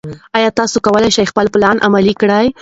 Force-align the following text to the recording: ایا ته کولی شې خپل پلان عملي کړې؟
ایا 0.35 0.49
ته 0.57 0.63
کولی 0.85 1.09
شې 1.15 1.29
خپل 1.31 1.45
پلان 1.53 1.77
عملي 1.87 2.13
کړې؟ 2.21 2.45